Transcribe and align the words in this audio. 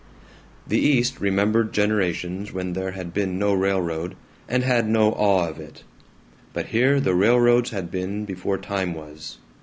The 0.65 0.79
East 0.79 1.19
remembered 1.21 1.73
generations 1.73 2.51
when 2.51 2.73
there 2.73 2.93
had 2.93 3.13
been 3.13 3.37
no 3.37 3.53
railroad, 3.53 4.15
and 4.49 4.63
had 4.63 4.89
no 4.89 5.11
awe 5.11 5.47
of 5.47 5.59
it; 5.59 5.83
but 6.53 6.69
here 6.69 6.99
the 6.99 7.13
railroads 7.13 7.69
had 7.69 7.91
been 7.91 8.25
before 8.25 8.57
time 8.57 8.95
was. 8.95 9.37